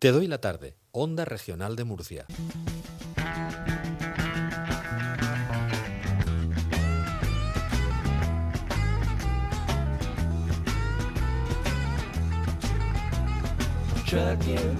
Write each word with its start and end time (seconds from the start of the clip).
Te 0.00 0.12
doy 0.12 0.26
la 0.28 0.38
tarde, 0.38 0.78
Onda 0.92 1.26
Regional 1.26 1.76
de 1.76 1.84
Murcia. 1.84 2.24
trucking. 14.06 14.78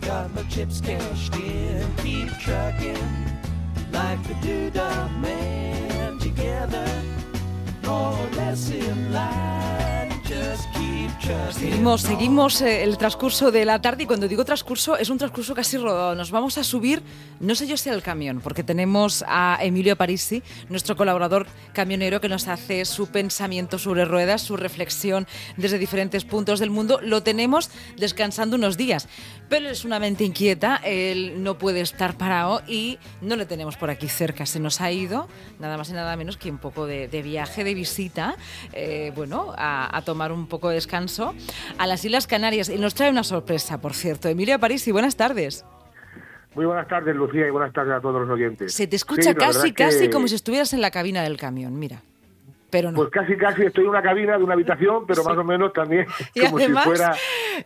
Got 0.00 0.34
my 0.34 0.42
chips 0.44 0.80
cashed 0.80 1.34
in. 1.36 1.86
Keep 1.98 2.30
trucking 2.38 2.96
like 3.92 4.22
the 4.26 4.34
doodah 4.40 5.20
man. 5.20 6.18
Together, 6.18 6.88
more 7.84 8.16
or 8.16 8.30
less 8.34 8.70
in 8.70 9.12
line. 9.12 9.87
Seguimos, 11.50 12.02
seguimos 12.02 12.60
eh, 12.60 12.84
el 12.84 12.98
transcurso 12.98 13.50
de 13.50 13.64
la 13.64 13.80
tarde 13.80 14.02
y 14.02 14.06
cuando 14.06 14.28
digo 14.28 14.44
transcurso 14.44 14.96
es 14.96 15.08
un 15.08 15.18
transcurso 15.18 15.54
casi 15.54 15.78
rodado. 15.78 16.14
Nos 16.14 16.30
vamos 16.30 16.58
a 16.58 16.64
subir, 16.64 17.02
no 17.40 17.54
sé 17.54 17.66
yo 17.66 17.76
si 17.76 17.88
al 17.88 18.02
camión, 18.02 18.40
porque 18.40 18.62
tenemos 18.62 19.24
a 19.26 19.58
Emilio 19.60 19.96
Parisi, 19.96 20.42
nuestro 20.68 20.96
colaborador 20.96 21.46
camionero 21.72 22.20
que 22.20 22.28
nos 22.28 22.46
hace 22.48 22.84
su 22.84 23.06
pensamiento 23.08 23.78
sobre 23.78 24.04
ruedas, 24.04 24.42
su 24.42 24.56
reflexión 24.56 25.26
desde 25.56 25.78
diferentes 25.78 26.24
puntos 26.24 26.60
del 26.60 26.70
mundo. 26.70 27.00
Lo 27.02 27.22
tenemos 27.22 27.70
descansando 27.96 28.56
unos 28.56 28.76
días, 28.76 29.08
pero 29.48 29.68
es 29.70 29.84
una 29.84 29.98
mente 29.98 30.24
inquieta, 30.24 30.76
él 30.84 31.42
no 31.42 31.58
puede 31.58 31.80
estar 31.80 32.16
parado 32.16 32.62
y 32.66 32.98
no 33.22 33.34
le 33.36 33.46
tenemos 33.46 33.76
por 33.76 33.90
aquí 33.90 34.08
cerca. 34.08 34.44
Se 34.46 34.60
nos 34.60 34.80
ha 34.80 34.92
ido, 34.92 35.28
nada 35.58 35.78
más 35.78 35.88
y 35.88 35.94
nada 35.94 36.16
menos 36.16 36.36
que 36.36 36.50
un 36.50 36.58
poco 36.58 36.86
de, 36.86 37.08
de 37.08 37.22
viaje, 37.22 37.64
de 37.64 37.74
visita, 37.74 38.36
eh, 38.72 39.12
bueno, 39.16 39.54
a, 39.56 39.96
a 39.96 40.02
tomar 40.02 40.17
un 40.32 40.46
poco 40.46 40.68
de 40.68 40.74
descanso 40.74 41.34
a 41.78 41.86
las 41.86 42.04
Islas 42.04 42.26
Canarias. 42.26 42.68
Y 42.68 42.76
nos 42.76 42.94
trae 42.94 43.10
una 43.10 43.24
sorpresa, 43.24 43.80
por 43.80 43.94
cierto. 43.94 44.28
Emilio 44.28 44.58
Parisi, 44.58 44.92
buenas 44.92 45.16
tardes. 45.16 45.64
Muy 46.54 46.66
buenas 46.66 46.88
tardes, 46.88 47.14
Lucía, 47.14 47.46
y 47.46 47.50
buenas 47.50 47.72
tardes 47.72 47.94
a 47.94 48.00
todos 48.00 48.20
los 48.22 48.30
oyentes. 48.30 48.72
Se 48.74 48.86
te 48.86 48.96
escucha 48.96 49.34
casi, 49.34 49.68
es 49.68 49.74
que, 49.74 49.84
casi 49.84 50.10
como 50.10 50.26
si 50.26 50.34
estuvieras 50.34 50.72
en 50.72 50.80
la 50.80 50.90
cabina 50.90 51.22
del 51.22 51.36
camión, 51.36 51.78
mira. 51.78 52.02
Pero 52.70 52.90
no. 52.90 52.96
Pues 52.96 53.10
casi, 53.10 53.36
casi 53.36 53.62
estoy 53.62 53.84
en 53.84 53.90
una 53.90 54.02
cabina 54.02 54.36
de 54.36 54.44
una 54.44 54.54
habitación, 54.54 55.06
pero 55.06 55.22
Sí. 55.22 55.28
más 55.28 55.38
o 55.38 55.44
menos 55.44 55.72
también 55.72 56.06
y 56.34 56.40
como 56.44 56.58
además, 56.58 56.84
si 56.84 56.88
fuera 56.90 57.14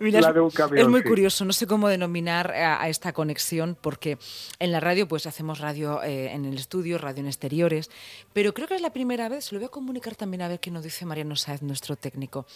mira, 0.00 0.20
la 0.20 0.32
de 0.32 0.40
un 0.40 0.50
camión. 0.50 0.78
es 0.78 0.88
muy 0.88 1.02
sí. 1.02 1.08
curioso, 1.08 1.44
no 1.44 1.52
sé 1.52 1.66
cómo 1.66 1.88
denominar 1.88 2.52
a, 2.52 2.80
a 2.82 2.88
esta 2.88 3.12
conexión, 3.12 3.76
porque 3.80 4.18
en 4.58 4.70
la 4.72 4.80
radio 4.80 5.08
pues 5.08 5.26
hacemos 5.26 5.58
radio 5.58 6.02
eh, 6.02 6.32
en 6.32 6.44
el 6.44 6.54
estudio, 6.54 6.98
radio 6.98 7.20
en 7.20 7.26
exteriores, 7.26 7.90
pero 8.32 8.54
creo 8.54 8.68
que 8.68 8.74
es 8.76 8.80
la 8.82 8.92
primera 8.92 9.28
vez, 9.28 9.46
se 9.46 9.54
lo 9.54 9.60
voy 9.60 9.66
a 9.66 9.70
comunicar 9.70 10.14
también 10.14 10.42
a 10.42 10.48
ver 10.48 10.60
qué 10.60 10.70
nos 10.70 10.84
dice 10.84 11.04
Mariano 11.04 11.34
Sáez, 11.36 11.62
nuestro 11.62 11.96
técnico. 11.96 12.46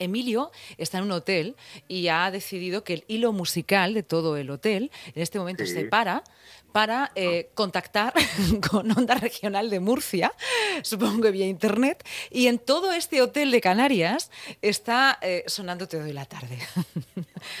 Emilio 0.00 0.50
está 0.78 0.98
en 0.98 1.04
un 1.04 1.12
hotel 1.12 1.54
y 1.86 2.08
ha 2.08 2.30
decidido 2.32 2.82
que 2.82 2.94
el 2.94 3.04
hilo 3.06 3.32
musical 3.32 3.94
de 3.94 4.02
todo 4.02 4.36
el 4.36 4.50
hotel 4.50 4.90
en 5.14 5.22
este 5.22 5.38
momento 5.38 5.64
Sí. 5.64 5.72
se 5.72 5.84
para 5.84 6.24
para 6.72 7.10
eh, 7.16 7.50
contactar 7.54 8.14
con 8.70 8.88
Onda 8.96 9.16
Regional 9.16 9.70
de 9.70 9.80
Murcia, 9.80 10.32
supongo 10.82 11.22
que 11.22 11.32
vía 11.32 11.46
internet, 11.48 12.06
y 12.30 12.46
en 12.46 12.60
todo 12.60 12.92
este 12.92 13.20
hotel 13.22 13.50
de 13.50 13.60
Canarias 13.60 14.30
está 14.62 15.18
eh, 15.20 15.42
sonando 15.48 15.88
Te 15.88 15.98
doy 15.98 16.12
la 16.12 16.26
tarde. 16.26 16.58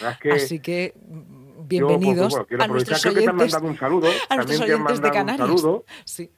verdad 0.00 0.12
es 0.12 0.18
que 0.20 0.30
Así 0.32 0.60
que 0.60 0.94
Yo, 0.96 1.00
pues, 1.02 1.66
bienvenidos 1.68 2.32
bueno, 2.48 2.62
a 2.64 2.68
nuestros 2.68 3.02
que 3.02 3.10
te 3.10 3.18
han 3.18 3.28
oyentes, 3.30 3.52
mandado 3.52 3.66
un 3.66 3.78
saludo, 3.78 4.08
a 4.28 4.36
nuestros 4.36 4.60
oyentes 4.60 5.00
de 5.00 5.08
un 5.08 5.12
Canarias. 5.14 5.48
saludo. 5.60 5.84
Sí. 6.04 6.30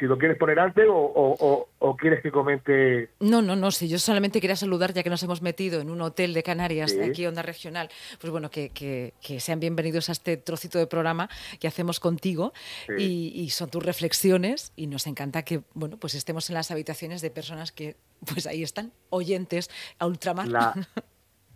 Si 0.00 0.06
lo 0.06 0.16
quieres 0.16 0.38
poner 0.38 0.58
antes 0.58 0.86
o, 0.88 0.94
o- 0.94 1.36
o- 1.38 1.68
o 1.78 1.96
quieres 1.96 2.22
que 2.22 2.32
comente... 2.32 3.10
No, 3.20 3.42
no, 3.42 3.54
no, 3.54 3.70
sí, 3.70 3.86
yo 3.86 3.98
solamente 3.98 4.40
quería 4.40 4.56
saludar, 4.56 4.94
ya 4.94 5.02
que 5.02 5.10
nos 5.10 5.22
hemos 5.22 5.42
metido 5.42 5.80
en 5.82 5.90
un 5.90 6.00
hotel 6.00 6.32
de 6.32 6.42
Canarias, 6.42 6.92
Sí. 6.92 7.00
aquí 7.02 7.26
Onda 7.26 7.42
Regional, 7.42 7.90
pues 8.18 8.30
bueno, 8.30 8.50
que, 8.50 8.70
que- 8.70 9.12
que 9.20 9.40
sean 9.40 9.60
bienvenidos 9.60 10.08
a 10.08 10.12
este 10.12 10.38
trocito 10.38 10.78
de 10.78 10.86
programa 10.86 11.28
que 11.60 11.68
hacemos 11.68 12.00
contigo 12.00 12.52
Sí. 12.86 12.94
y, 13.36 13.42
y 13.42 13.50
son 13.50 13.68
tus 13.70 13.84
reflexiones 13.84 14.72
y 14.74 14.86
nos 14.86 15.06
encanta 15.06 15.42
que, 15.42 15.60
bueno, 15.74 15.98
pues 15.98 16.14
estemos 16.14 16.48
en 16.48 16.54
las 16.54 16.70
habitaciones 16.70 17.20
de 17.20 17.30
personas 17.30 17.70
que, 17.70 17.96
pues 18.32 18.46
ahí 18.46 18.62
están, 18.62 18.92
oyentes 19.10 19.70
a 19.98 20.06
ultramar. 20.06 20.48
La, 20.48 20.74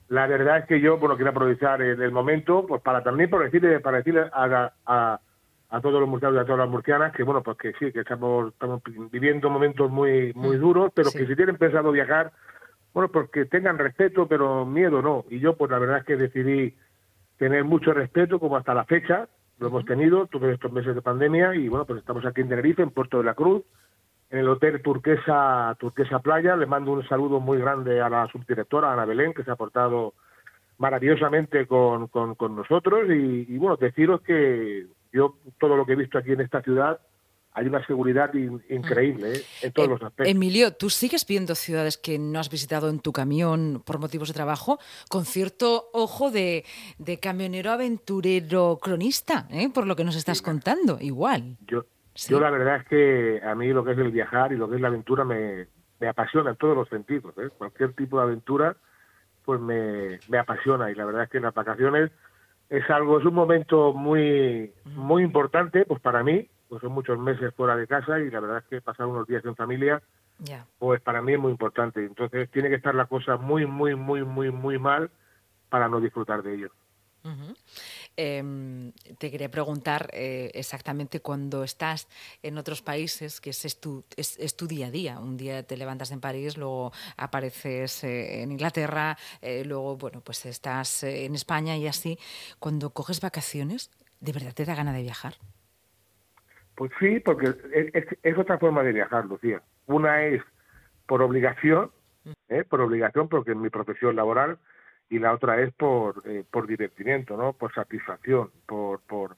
la 0.08 0.26
verdad 0.26 0.58
es 0.58 0.66
que 0.66 0.80
yo, 0.82 0.98
bueno, 0.98 1.16
quiero 1.16 1.30
aprovechar 1.30 1.80
el, 1.80 2.00
el 2.02 2.12
momento, 2.12 2.66
pues 2.66 2.82
para 2.82 3.02
también 3.02 3.30
por 3.30 3.42
decirle, 3.42 3.80
para 3.80 3.96
decirle 3.98 4.28
a, 4.32 4.70
a, 4.84 5.20
a 5.70 5.80
todos 5.80 6.00
los 6.00 6.08
murcianos 6.08 6.36
y 6.36 6.40
a 6.40 6.44
todas 6.44 6.58
las 6.60 6.68
murcianas 6.68 7.12
que, 7.12 7.22
bueno, 7.22 7.42
pues 7.42 7.56
que 7.58 7.72
sí, 7.74 7.92
que 7.92 8.00
estamos, 8.00 8.52
estamos 8.52 8.80
viviendo 9.10 9.50
momentos 9.50 9.90
muy, 9.90 10.32
muy 10.34 10.56
Mm, 10.56 10.60
duros, 10.60 10.92
pero 10.94 11.10
sí. 11.10 11.18
que 11.18 11.26
si 11.26 11.36
tienen 11.36 11.56
pensado 11.56 11.90
viajar, 11.90 12.32
bueno, 12.92 13.08
pues 13.10 13.28
que 13.30 13.44
tengan 13.46 13.78
respeto, 13.78 14.28
pero 14.28 14.64
miedo 14.64 15.02
no. 15.02 15.24
Y 15.30 15.40
yo, 15.40 15.56
pues 15.56 15.70
la 15.70 15.78
verdad 15.78 15.98
es 15.98 16.04
que 16.04 16.16
decidí 16.16 16.76
tener 17.38 17.64
mucho 17.64 17.92
respeto, 17.92 18.38
como 18.38 18.56
hasta 18.56 18.74
la 18.74 18.84
fecha, 18.84 19.28
lo 19.58 19.68
hemos 19.68 19.84
tenido 19.84 20.26
todos 20.26 20.50
estos 20.52 20.72
meses 20.72 20.94
de 20.94 21.02
pandemia, 21.02 21.54
y 21.54 21.68
bueno, 21.68 21.84
pues 21.84 21.98
estamos 22.00 22.24
aquí 22.24 22.40
en 22.40 22.48
Tenerife, 22.48 22.82
en 22.82 22.90
Puerto 22.90 23.18
de 23.18 23.24
la 23.24 23.34
Cruz, 23.34 23.62
en 24.30 24.38
el 24.40 24.48
Hotel 24.48 24.82
Turquesa, 24.82 25.76
Turquesa 25.78 26.18
Playa. 26.20 26.56
Le 26.56 26.66
mando 26.66 26.92
un 26.92 27.06
saludo 27.08 27.40
muy 27.40 27.58
grande 27.58 28.00
a 28.00 28.08
la 28.08 28.26
subdirectora, 28.28 28.92
Ana 28.92 29.04
Belén, 29.04 29.32
que 29.34 29.44
se 29.44 29.50
ha 29.50 29.56
portado 29.56 30.14
maravillosamente 30.78 31.66
con, 31.66 32.08
con, 32.08 32.34
con 32.34 32.56
nosotros. 32.56 33.08
Y, 33.10 33.46
y, 33.48 33.58
bueno, 33.58 33.76
deciros 33.76 34.20
que 34.22 34.86
yo, 35.14 35.38
todo 35.58 35.76
lo 35.76 35.86
que 35.86 35.92
he 35.92 35.96
visto 35.96 36.18
aquí 36.18 36.32
en 36.32 36.40
esta 36.42 36.60
ciudad, 36.60 37.00
hay 37.56 37.66
una 37.66 37.86
seguridad 37.86 38.34
in- 38.34 38.62
increíble 38.68 39.32
¿eh? 39.32 39.42
en 39.62 39.72
todos 39.72 39.86
Eh, 39.88 39.92
los 39.92 40.02
aspectos. 40.02 40.26
Emilio, 40.34 40.72
¿tú 40.74 40.90
sigues 40.90 41.24
viendo 41.24 41.54
ciudades 41.54 41.96
que 41.96 42.18
no 42.18 42.40
has 42.40 42.50
visitado 42.50 42.90
en 42.90 42.98
tu 42.98 43.12
camión 43.12 43.80
por 43.86 44.00
motivos 44.00 44.26
de 44.28 44.34
trabajo 44.34 44.80
con 45.08 45.24
cierto 45.24 45.88
ojo 45.92 46.32
de, 46.32 46.64
de 46.98 47.20
camionero 47.20 47.70
aventurero 47.70 48.78
cronista, 48.82 49.46
¿eh? 49.50 49.70
por 49.72 49.86
lo 49.86 49.94
que 49.96 50.02
nos 50.04 50.16
estás 50.16 50.42
contando? 50.42 50.98
Igual. 51.00 51.56
Yo, 51.66 51.84
Sí. 52.16 52.30
yo 52.30 52.38
la 52.38 52.48
verdad 52.50 52.76
es 52.76 52.86
que 52.86 53.40
a 53.44 53.56
mí 53.56 53.68
lo 53.72 53.84
que 53.84 53.90
es 53.92 53.98
el 53.98 54.12
viajar 54.12 54.52
y 54.52 54.56
lo 54.56 54.68
que 54.70 54.76
es 54.76 54.80
la 54.80 54.86
aventura 54.86 55.24
me, 55.24 55.66
me 55.98 56.06
apasiona 56.08 56.50
en 56.50 56.56
todos 56.56 56.76
los 56.76 56.88
sentidos. 56.88 57.34
¿eh? 57.38 57.50
Cualquier 57.58 57.92
tipo 57.94 58.18
de 58.18 58.22
aventura 58.24 58.76
pues 59.44 59.60
me, 59.60 60.20
me 60.28 60.38
apasiona 60.38 60.90
y 60.90 60.94
la 60.94 61.04
verdad 61.06 61.24
es 61.24 61.30
que 61.30 61.40
las 61.40 61.52
vacaciones 61.52 62.10
es 62.68 62.88
algo, 62.90 63.18
es 63.18 63.24
un 63.24 63.34
momento 63.34 63.92
muy, 63.92 64.72
muy 64.84 65.22
importante 65.22 65.84
pues 65.84 66.00
para 66.00 66.22
mí, 66.22 66.48
pues 66.68 66.80
son 66.80 66.92
muchos 66.92 67.18
meses 67.18 67.54
fuera 67.54 67.76
de 67.76 67.86
casa 67.86 68.18
y 68.18 68.30
la 68.30 68.40
verdad 68.40 68.58
es 68.58 68.64
que 68.64 68.80
pasar 68.80 69.06
unos 69.06 69.26
días 69.26 69.44
en 69.44 69.54
familia 69.54 70.02
pues 70.78 71.00
para 71.00 71.22
mí 71.22 71.32
es 71.32 71.38
muy 71.38 71.52
importante. 71.52 72.04
Entonces 72.04 72.50
tiene 72.50 72.68
que 72.68 72.76
estar 72.76 72.94
la 72.94 73.06
cosa 73.06 73.36
muy, 73.36 73.66
muy, 73.66 73.94
muy, 73.94 74.24
muy, 74.24 74.50
muy 74.50 74.78
mal 74.78 75.10
para 75.68 75.88
no 75.88 76.00
disfrutar 76.00 76.42
de 76.42 76.54
ello. 76.54 76.70
Em, 78.16 78.92
te 79.18 79.30
quería 79.30 79.50
preguntar 79.50 80.08
eh, 80.12 80.50
exactamente 80.54 81.20
cuando 81.20 81.64
estás 81.64 82.08
en 82.42 82.58
otros 82.58 82.80
países, 82.82 83.40
que 83.40 83.50
es 83.50 83.80
tu, 83.80 84.04
es, 84.16 84.38
es 84.38 84.56
tu 84.56 84.66
día 84.66 84.86
a 84.86 84.90
día. 84.90 85.18
Un 85.18 85.36
día 85.36 85.62
te 85.64 85.76
levantas 85.76 86.10
en 86.12 86.20
París, 86.20 86.56
luego 86.56 86.92
apareces 87.16 88.04
eh, 88.04 88.42
en 88.42 88.52
Inglaterra, 88.52 89.16
eh, 89.42 89.64
luego 89.64 89.96
bueno, 89.96 90.20
pues 90.20 90.46
estás 90.46 91.02
eh, 91.02 91.24
en 91.24 91.34
España 91.34 91.76
y 91.76 91.86
así. 91.88 92.18
Cuando 92.60 92.90
coges 92.90 93.20
vacaciones, 93.20 93.90
¿de 94.20 94.32
verdad 94.32 94.52
te 94.54 94.64
da 94.64 94.74
gana 94.74 94.92
de 94.92 95.02
viajar? 95.02 95.34
Pues 96.76 96.90
sí, 96.98 97.20
porque 97.20 97.48
es, 97.72 98.04
es- 98.22 98.38
otra 98.38 98.58
forma 98.58 98.82
de 98.82 98.92
viajar, 98.92 99.24
Lucía. 99.26 99.62
Una 99.86 100.24
es 100.24 100.42
por 101.06 101.22
obligación, 101.22 101.90
¿eh? 102.48 102.64
por 102.64 102.80
obligación, 102.80 103.28
porque 103.28 103.52
es 103.52 103.56
mi 103.56 103.70
profesión 103.70 104.16
laboral, 104.16 104.58
y 105.10 105.18
la 105.18 105.32
otra 105.32 105.60
es 105.60 105.72
por, 105.74 106.22
eh, 106.24 106.44
por 106.50 106.66
divertimiento, 106.66 107.36
¿no? 107.36 107.52
Por 107.52 107.72
satisfacción, 107.72 108.50
por, 108.66 109.00
por, 109.00 109.36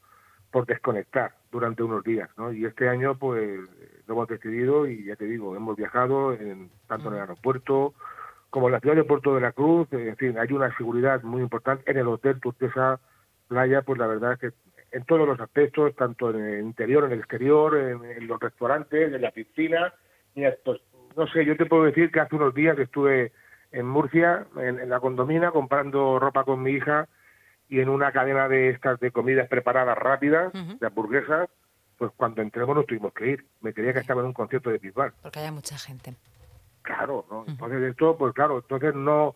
por 0.51 0.67
desconectar 0.67 1.33
durante 1.51 1.83
unos 1.83 2.05
días, 2.05 2.31
¿no? 2.37 2.53
Y 2.53 2.65
este 2.65 2.89
año, 2.89 3.19
pues, 3.19 3.61
lo 4.07 4.15
hemos 4.15 4.29
decidido 4.29 4.87
y 4.87 5.05
ya 5.05 5.17
te 5.17 5.25
digo, 5.25 5.57
hemos 5.57 5.77
viajado 5.77 6.33
en, 6.33 6.71
tanto 6.87 7.09
en 7.09 7.15
el 7.15 7.21
aeropuerto 7.21 7.95
como 8.51 8.69
en 8.69 8.73
la 8.73 8.81
ciudad 8.81 8.97
de 8.97 9.05
Puerto 9.05 9.35
de 9.35 9.41
la 9.41 9.53
Cruz, 9.53 9.89
en 9.93 10.17
fin, 10.17 10.39
hay 10.39 10.51
una 10.53 10.75
seguridad 10.77 11.23
muy 11.23 11.43
importante. 11.43 11.91
En 11.91 11.99
el 11.99 12.07
Hotel 12.07 12.41
Turquesa 12.41 13.01
Playa, 13.49 13.83
pues 13.83 13.99
la 13.99 14.07
verdad 14.07 14.33
es 14.33 14.39
que 14.39 14.51
en 14.93 15.05
todos 15.05 15.27
los 15.27 15.39
aspectos, 15.41 15.95
tanto 15.97 16.31
en 16.31 16.43
el 16.43 16.61
interior, 16.65 17.05
en 17.05 17.13
el 17.13 17.19
exterior, 17.19 17.77
en, 17.77 18.05
en 18.05 18.27
los 18.27 18.41
restaurantes, 18.41 19.13
en 19.13 19.21
la 19.21 19.31
piscina, 19.31 19.93
mira, 20.35 20.55
pues 20.65 20.81
no 21.17 21.27
sé, 21.27 21.45
yo 21.45 21.57
te 21.57 21.67
puedo 21.67 21.85
decir 21.85 22.11
que 22.11 22.21
hace 22.21 22.37
unos 22.37 22.55
días 22.55 22.79
estuve 22.79 23.33
en 23.73 23.87
Murcia, 23.87 24.47
en, 24.57 24.81
en 24.81 24.89
la 24.89 25.01
condomina, 25.01 25.51
comprando 25.51 26.19
ropa 26.19 26.45
con 26.45 26.63
mi 26.63 26.73
hija 26.73 27.09
y 27.69 27.81
en 27.81 27.89
una 27.89 28.13
cadena 28.13 28.49
de 28.49 28.71
estas 28.71 29.01
de 29.01 29.11
comidas 29.11 29.49
preparadas 29.49 29.99
rápidas, 29.99 30.53
de 30.53 30.87
hamburguesas, 30.87 31.49
pues 31.99 32.13
cuando 32.17 32.43
entremos 32.43 32.77
nos 32.77 32.87
tuvimos 32.87 33.13
que 33.13 33.31
ir. 33.31 33.47
Me 33.61 33.73
creía 33.73 33.93
que 33.93 34.01
estaba 34.01 34.21
en 34.21 34.29
un 34.29 34.33
concierto 34.33 34.71
de 34.71 34.79
Bisbal. 34.79 35.13
Porque 35.23 35.41
hay 35.41 35.51
mucha 35.51 35.77
gente. 35.79 36.15
Claro, 36.83 37.25
¿no? 37.31 37.45
Entonces 37.49 37.83
esto, 37.83 38.17
pues 38.17 38.33
claro, 38.35 38.59
entonces 38.59 38.95
no 38.95 39.35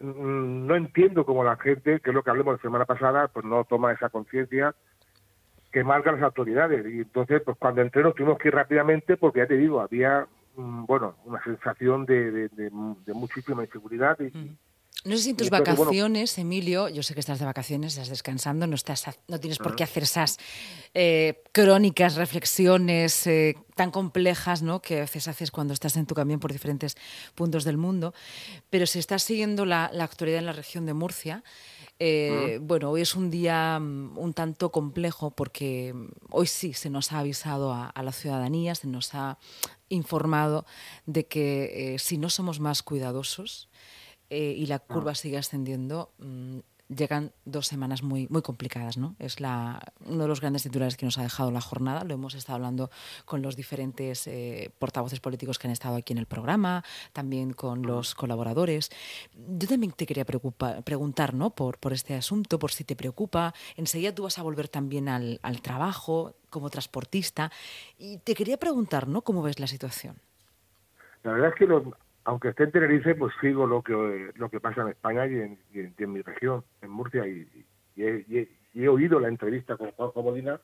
no 0.00 0.76
entiendo 0.76 1.26
cómo 1.26 1.42
la 1.42 1.56
gente, 1.56 2.00
que 2.00 2.10
es 2.10 2.14
lo 2.14 2.22
que 2.22 2.30
hablamos 2.30 2.54
la 2.54 2.62
semana 2.62 2.84
pasada, 2.84 3.28
pues 3.28 3.44
no 3.44 3.64
toma 3.64 3.92
esa 3.92 4.08
conciencia 4.10 4.74
que 5.72 5.84
marcan 5.84 6.14
las 6.14 6.24
autoridades. 6.24 6.86
Y 6.86 6.98
entonces, 7.00 7.42
pues 7.44 7.56
cuando 7.58 7.82
entré 7.82 8.02
nos 8.02 8.14
tuvimos 8.14 8.38
que 8.38 8.48
ir 8.48 8.54
rápidamente 8.54 9.16
porque 9.16 9.40
ya 9.40 9.46
te 9.46 9.56
digo, 9.56 9.80
había, 9.80 10.26
bueno, 10.62 11.16
una 11.24 11.42
sensación 11.44 12.04
de, 12.04 12.30
de, 12.30 12.48
de- 12.48 12.70
de 13.06 13.14
muchísima 13.14 13.64
inseguridad 13.64 14.18
y, 14.20 14.32
No 15.04 15.16
sé 15.16 15.22
si 15.22 15.30
en 15.30 15.36
tus 15.36 15.46
entonces, 15.46 15.50
bueno, 15.76 15.84
vacaciones, 15.84 16.36
Emilio, 16.38 16.88
yo 16.88 17.02
sé 17.04 17.14
que 17.14 17.20
estás 17.20 17.38
de 17.38 17.44
vacaciones, 17.44 17.92
estás 17.92 18.08
descansando, 18.08 18.66
no, 18.66 18.74
estás, 18.74 19.04
no 19.28 19.38
tienes 19.38 19.58
por 19.58 19.76
qué 19.76 19.84
hacer 19.84 20.02
esas 20.02 20.38
eh, 20.94 21.42
crónicas, 21.52 22.16
reflexiones 22.16 23.26
eh, 23.28 23.54
tan 23.76 23.92
complejas 23.92 24.62
¿no? 24.62 24.82
que 24.82 24.96
a 24.98 25.00
veces 25.02 25.28
haces 25.28 25.52
cuando 25.52 25.72
estás 25.72 25.96
en 25.96 26.06
tu 26.06 26.14
camión 26.16 26.40
por 26.40 26.50
diferentes 26.52 26.96
puntos 27.36 27.62
del 27.62 27.76
mundo. 27.76 28.12
Pero 28.70 28.86
si 28.86 28.98
estás 28.98 29.22
siguiendo 29.22 29.64
la, 29.64 29.88
la 29.92 30.02
actualidad 30.04 30.40
en 30.40 30.46
la 30.46 30.52
región 30.52 30.84
de 30.84 30.94
Murcia, 30.94 31.44
eh, 32.00 32.58
bueno, 32.62 32.90
hoy 32.90 33.00
es 33.00 33.16
un 33.16 33.30
día 33.30 33.78
mm, 33.80 34.18
un 34.18 34.32
tanto 34.32 34.70
complejo 34.70 35.30
porque 35.30 35.92
mm, 35.92 36.08
hoy 36.30 36.46
sí 36.46 36.72
se 36.72 36.90
nos 36.90 37.12
ha 37.12 37.20
avisado 37.20 37.72
a, 37.72 37.88
a 37.88 38.02
la 38.02 38.12
ciudadanía, 38.12 38.74
se 38.74 38.86
nos 38.86 39.14
ha 39.14 39.38
informado 39.88 40.64
de 41.06 41.26
que 41.26 41.94
eh, 41.94 41.98
si 41.98 42.18
no 42.18 42.30
somos 42.30 42.60
más 42.60 42.82
cuidadosos 42.82 43.68
eh, 44.30 44.54
y 44.56 44.66
la 44.66 44.78
curva 44.78 45.14
sigue 45.14 45.38
ascendiendo, 45.38 46.12
mm, 46.18 46.58
llegan 46.88 47.32
dos 47.44 47.66
semanas 47.66 48.02
muy, 48.02 48.26
muy 48.30 48.42
complicadas. 48.42 48.96
¿no? 48.96 49.14
Es 49.18 49.40
la, 49.40 49.80
uno 50.06 50.22
de 50.22 50.28
los 50.28 50.40
grandes 50.40 50.62
titulares 50.62 50.96
que 50.96 51.04
nos 51.06 51.18
ha 51.18 51.22
dejado 51.22 51.50
la 51.50 51.60
jornada. 51.60 52.04
Lo 52.04 52.14
hemos 52.14 52.34
estado 52.34 52.56
hablando 52.56 52.90
con 53.24 53.42
los 53.42 53.56
diferentes 53.56 54.26
eh, 54.26 54.70
portavoces 54.78 55.20
políticos 55.20 55.58
que 55.58 55.66
han 55.66 55.72
estado 55.72 55.96
aquí 55.96 56.12
en 56.12 56.18
el 56.18 56.26
programa, 56.26 56.84
también 57.12 57.52
con 57.52 57.82
los 57.82 58.14
colaboradores. 58.14 58.90
Yo 59.34 59.68
también 59.68 59.92
te 59.92 60.06
quería 60.06 60.24
preguntar 60.24 61.34
¿no? 61.34 61.50
por, 61.50 61.78
por 61.78 61.92
este 61.92 62.14
asunto, 62.14 62.58
por 62.58 62.72
si 62.72 62.84
te 62.84 62.96
preocupa. 62.96 63.54
Enseguida 63.76 64.14
tú 64.14 64.22
vas 64.24 64.38
a 64.38 64.42
volver 64.42 64.68
también 64.68 65.08
al, 65.08 65.40
al 65.42 65.60
trabajo 65.62 66.34
como 66.50 66.70
transportista. 66.70 67.52
Y 67.98 68.18
te 68.18 68.34
quería 68.34 68.56
preguntar 68.56 69.08
¿no? 69.08 69.22
cómo 69.22 69.42
ves 69.42 69.60
la 69.60 69.66
situación. 69.66 70.16
La 71.22 71.32
verdad 71.32 71.50
es 71.50 71.54
que, 71.56 71.66
lo- 71.66 71.96
aunque 72.28 72.48
esté 72.50 72.64
en 72.64 72.72
Tenerife, 72.72 73.14
pues 73.14 73.32
sigo 73.40 73.66
lo 73.66 73.80
que 73.82 74.32
lo 74.36 74.50
que 74.50 74.60
pasa 74.60 74.82
en 74.82 74.88
España 74.88 75.26
y 75.26 75.34
en, 75.40 75.58
y 75.72 75.80
en- 75.80 75.94
y 75.98 76.02
en 76.02 76.12
mi 76.12 76.20
región, 76.20 76.62
en 76.82 76.90
Murcia, 76.90 77.26
y, 77.26 77.48
y 77.96 78.04
he, 78.04 78.88
oído 78.88 79.18
la 79.18 79.28
entrevista 79.28 79.78
con 79.78 79.92
Juanjo 79.92 80.22
Molina, 80.22 80.60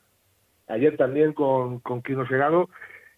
ayer 0.67 0.95
también 0.95 1.33
con, 1.33 1.79
con 1.79 2.03
Quino 2.03 2.27
Segado, 2.27 2.69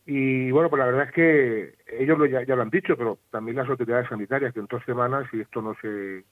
y 0.06 0.50
bueno, 0.52 0.70
pues 0.70 0.80
la 0.80 0.86
verdad 0.86 1.08
es 1.08 1.12
que 1.12 1.76
ellos 2.00 2.18
lo, 2.18 2.26
ya, 2.26 2.42
ya 2.44 2.56
lo 2.56 2.62
han 2.62 2.70
dicho, 2.70 2.96
pero 2.96 3.20
también 3.32 3.58
las 3.58 3.68
autoridades 3.68 4.08
sanitarias, 4.08 4.54
que 4.54 4.62
en 4.62 4.68
dos 4.68 4.82
semanas, 4.86 5.28
si 5.30 5.42
esto 5.42 5.62
no 5.62 5.76
se, 5.82 6.24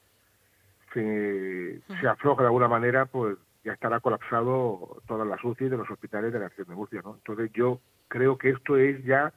se, 0.94 1.80
se 2.00 2.08
afloja 2.08 2.42
de 2.42 2.48
alguna 2.48 2.66
manera, 2.68 3.04
pues 3.04 3.36
ya 3.62 3.74
estará 3.74 4.00
colapsado 4.00 5.02
todas 5.06 5.28
las 5.28 5.44
UCI 5.44 5.68
de 5.68 5.76
los 5.76 5.90
hospitales 5.90 6.32
de 6.32 6.38
la 6.38 6.48
región 6.48 6.66
de 6.68 6.74
Murcia, 6.76 7.02
¿no? 7.04 7.16
Entonces 7.16 7.50
yo 7.52 7.78
creo 8.08 8.38
que 8.38 8.48
esto 8.50 8.78
es 8.78 9.04
ya 9.04 9.34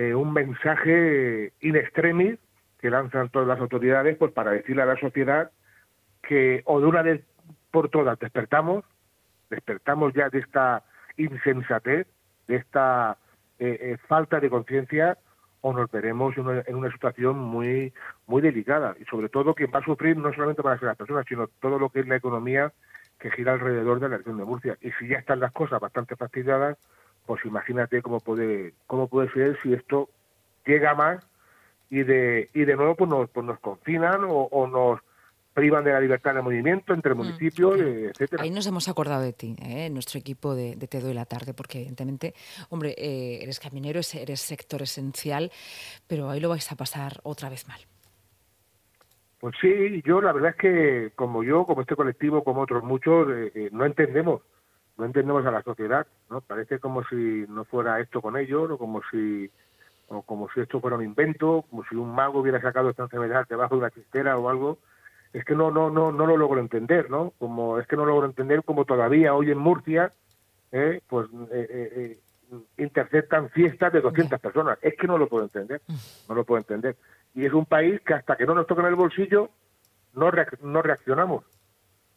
eh, 0.00 0.14
un 0.14 0.32
mensaje 0.32 1.52
in 1.60 1.76
extremis 1.76 2.38
que 2.78 2.88
lanzan 2.88 3.28
todas 3.28 3.46
las 3.46 3.60
autoridades 3.60 4.16
pues 4.16 4.32
para 4.32 4.52
decirle 4.52 4.80
a 4.80 4.86
la 4.86 4.96
sociedad 4.96 5.50
que 6.22 6.62
o 6.64 6.80
de 6.80 6.86
una 6.86 7.02
vez 7.02 7.22
por 7.70 7.90
todas 7.90 8.18
despertamos, 8.18 8.82
despertamos 9.50 10.14
ya 10.14 10.30
de 10.30 10.38
esta 10.38 10.84
insensatez, 11.18 12.06
de 12.48 12.56
esta 12.56 13.18
eh, 13.58 13.76
eh, 13.78 13.96
falta 14.08 14.40
de 14.40 14.48
conciencia 14.48 15.18
o 15.60 15.74
nos 15.74 15.90
veremos 15.90 16.34
en 16.38 16.46
una, 16.46 16.62
en 16.66 16.76
una 16.76 16.90
situación 16.92 17.38
muy 17.38 17.92
muy 18.26 18.40
delicada. 18.40 18.96
Y 18.98 19.04
sobre 19.04 19.28
todo 19.28 19.54
quien 19.54 19.70
va 19.70 19.80
a 19.80 19.84
sufrir 19.84 20.16
no 20.16 20.32
solamente 20.32 20.62
van 20.62 20.76
a 20.76 20.78
ser 20.78 20.88
las 20.88 20.96
personas 20.96 21.26
sino 21.28 21.48
todo 21.60 21.78
lo 21.78 21.90
que 21.90 22.00
es 22.00 22.08
la 22.08 22.16
economía 22.16 22.72
que 23.18 23.30
gira 23.32 23.52
alrededor 23.52 24.00
de 24.00 24.08
la 24.08 24.16
región 24.16 24.38
de 24.38 24.46
Murcia. 24.46 24.78
Y 24.80 24.92
si 24.92 25.08
ya 25.08 25.18
están 25.18 25.40
las 25.40 25.52
cosas 25.52 25.78
bastante 25.78 26.16
fastidiadas 26.16 26.78
pues 27.30 27.44
imagínate 27.44 28.02
cómo 28.02 28.18
puede 28.18 28.74
cómo 28.88 29.06
puede 29.06 29.30
ser 29.30 29.56
si 29.62 29.72
esto 29.72 30.08
llega 30.66 30.96
más 30.96 31.24
y 31.88 32.02
de 32.02 32.50
y 32.54 32.64
de 32.64 32.74
nuevo 32.74 32.96
pues 32.96 33.08
nos 33.08 33.30
pues 33.30 33.46
nos 33.46 33.60
confinan 33.60 34.24
o, 34.24 34.48
o 34.50 34.66
nos 34.66 34.98
privan 35.54 35.84
de 35.84 35.92
la 35.92 36.00
libertad 36.00 36.34
de 36.34 36.42
movimiento 36.42 36.92
entre 36.92 37.14
municipios 37.14 37.78
eh, 37.78 38.06
etcétera 38.10 38.42
Ahí 38.42 38.50
nos 38.50 38.66
hemos 38.66 38.88
acordado 38.88 39.22
de 39.22 39.32
ti, 39.32 39.54
¿eh? 39.62 39.88
nuestro 39.90 40.18
equipo 40.18 40.56
de, 40.56 40.74
de 40.74 40.88
Te 40.88 40.98
Doy 40.98 41.14
la 41.14 41.24
Tarde, 41.24 41.54
porque 41.54 41.78
evidentemente, 41.78 42.34
hombre, 42.68 42.96
eh, 42.98 43.38
eres 43.44 43.60
camionero, 43.60 44.00
es- 44.00 44.16
eres 44.16 44.40
sector 44.40 44.82
esencial, 44.82 45.52
pero 46.08 46.30
ahí 46.30 46.40
lo 46.40 46.48
vais 46.48 46.70
a 46.72 46.74
pasar 46.76 47.20
otra 47.22 47.48
vez 47.48 47.68
mal. 47.68 47.80
Pues 49.38 49.54
sí, 49.60 50.02
yo 50.04 50.20
la 50.20 50.32
verdad 50.32 50.50
es 50.50 50.56
que 50.56 51.12
como 51.14 51.44
yo, 51.44 51.64
como 51.64 51.80
este 51.82 51.94
colectivo, 51.96 52.42
como 52.42 52.62
otros 52.62 52.82
muchos, 52.82 53.28
eh, 53.30 53.52
eh, 53.54 53.68
no 53.72 53.84
entendemos, 53.86 54.42
no 55.00 55.06
entendemos 55.06 55.44
a 55.46 55.50
la 55.50 55.62
sociedad, 55.62 56.06
¿no? 56.28 56.40
Parece 56.42 56.78
como 56.78 57.02
si 57.04 57.44
no 57.48 57.64
fuera 57.64 57.98
esto 58.00 58.20
con 58.22 58.36
ellos, 58.36 58.70
o 58.70 58.78
como 58.78 59.00
si, 59.10 59.50
o 60.08 60.22
como 60.22 60.48
si 60.50 60.60
esto 60.60 60.80
fuera 60.80 60.96
un 60.96 61.04
invento, 61.04 61.64
como 61.70 61.82
si 61.84 61.96
un 61.96 62.14
mago 62.14 62.40
hubiera 62.40 62.60
sacado 62.60 62.90
esta 62.90 63.02
enfermedad 63.04 63.46
debajo 63.48 63.74
de 63.74 63.80
una 63.80 63.90
chistera 63.90 64.36
o 64.38 64.48
algo. 64.48 64.78
Es 65.32 65.44
que 65.44 65.54
no, 65.54 65.70
no, 65.70 65.90
no, 65.90 66.12
no 66.12 66.26
lo 66.26 66.36
logro 66.36 66.60
entender, 66.60 67.08
¿no? 67.10 67.32
Como 67.38 67.78
es 67.78 67.86
que 67.86 67.96
no 67.96 68.04
logro 68.04 68.26
entender 68.26 68.62
como 68.64 68.84
todavía 68.84 69.34
hoy 69.34 69.50
en 69.50 69.58
Murcia, 69.58 70.12
eh, 70.72 71.00
pues 71.08 71.28
eh, 71.50 71.66
eh, 71.70 72.18
eh, 72.52 72.58
interceptan 72.78 73.48
fiestas 73.50 73.92
de 73.92 74.00
200 74.00 74.40
personas. 74.40 74.78
Es 74.82 74.96
que 74.96 75.06
no 75.06 75.18
lo 75.18 75.28
puedo 75.28 75.44
entender, 75.44 75.80
no 76.28 76.34
lo 76.34 76.44
puedo 76.44 76.58
entender. 76.58 76.96
Y 77.34 77.46
es 77.46 77.52
un 77.52 77.64
país 77.66 78.00
que 78.02 78.14
hasta 78.14 78.36
que 78.36 78.44
no 78.46 78.54
nos 78.54 78.66
toquen 78.66 78.86
el 78.86 78.94
bolsillo 78.96 79.50
no, 80.14 80.30
reac- 80.30 80.58
no 80.60 80.82
reaccionamos. 80.82 81.44